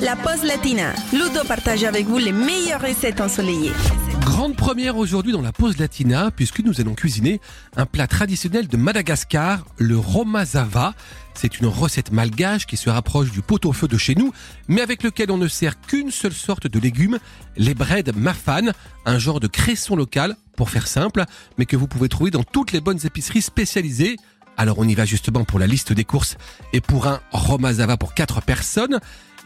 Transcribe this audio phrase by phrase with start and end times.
[0.00, 0.92] la pause latina.
[1.12, 3.72] Ludo partage avec vous les meilleures recettes ensoleillées.
[4.20, 7.40] Grande première aujourd'hui dans la pause latina, puisque nous allons cuisiner
[7.76, 10.94] un plat traditionnel de Madagascar, le romazava.
[11.34, 14.32] C'est une recette malgache qui se rapproche du pot-au-feu de chez nous,
[14.68, 17.18] mais avec lequel on ne sert qu'une seule sorte de légumes,
[17.56, 18.72] les bread mafan,
[19.04, 21.24] un genre de cresson local, pour faire simple,
[21.56, 24.16] mais que vous pouvez trouver dans toutes les bonnes épiceries spécialisées.
[24.56, 26.36] Alors on y va justement pour la liste des courses
[26.72, 28.98] et pour un romazava pour 4 personnes.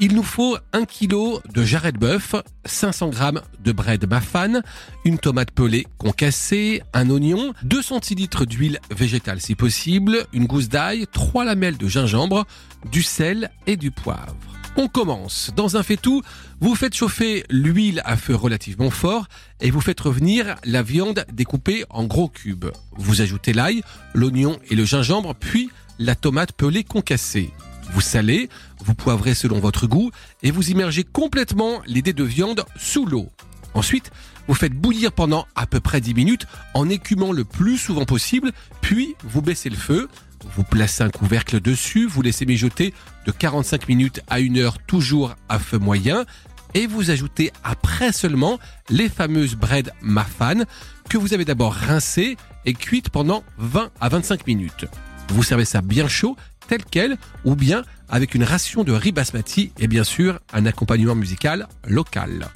[0.05, 3.19] Il nous faut 1 kg de jarret de bœuf, 500 g
[3.63, 4.61] de bread mafan,
[5.05, 11.07] une tomate pelée concassée, un oignon, 2 centilitres d'huile végétale si possible, une gousse d'ail,
[11.13, 12.49] 3 lamelles de gingembre,
[12.91, 14.35] du sel et du poivre.
[14.77, 15.53] On commence.
[15.55, 16.23] Dans un faitout,
[16.59, 19.29] vous faites chauffer l'huile à feu relativement fort
[19.61, 22.73] et vous faites revenir la viande découpée en gros cubes.
[22.97, 23.83] Vous ajoutez l'ail,
[24.15, 27.53] l'oignon et le gingembre, puis la tomate pelée concassée.
[27.93, 28.49] Vous salez,
[28.85, 30.11] vous poivrez selon votre goût
[30.43, 33.29] et vous immergez complètement les dés de viande sous l'eau.
[33.75, 34.11] Ensuite,
[34.49, 38.53] vous faites bouillir pendant à peu près 10 minutes en écumant le plus souvent possible,
[38.81, 40.09] puis vous baissez le feu,
[40.57, 42.93] vous placez un couvercle dessus, vous laissez mijoter
[43.27, 46.25] de 45 minutes à 1 heure toujours à feu moyen
[46.75, 50.65] et vous ajoutez après seulement les fameuses bread mafan
[51.09, 54.87] que vous avez d'abord rincées et cuites pendant 20 à 25 minutes.
[55.29, 56.37] Vous servez ça bien chaud,
[56.73, 61.15] tel quel, ou bien avec une ration de riz basmati et bien sûr un accompagnement
[61.15, 62.49] musical local.